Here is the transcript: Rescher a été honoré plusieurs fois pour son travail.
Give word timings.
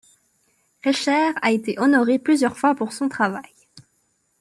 Rescher 0.83 1.31
a 1.43 1.51
été 1.51 1.79
honoré 1.79 2.17
plusieurs 2.17 2.57
fois 2.57 2.73
pour 2.73 2.91
son 2.91 3.07
travail. 3.07 3.53